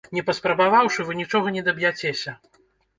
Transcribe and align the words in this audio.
Не 0.17 0.21
паспрабаваўшы, 0.29 0.99
вы 1.11 1.19
нічога 1.21 1.55
не 1.59 1.67
даб'яцеся! 1.71 2.39